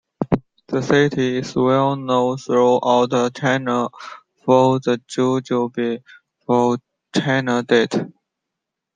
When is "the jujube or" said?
4.79-6.77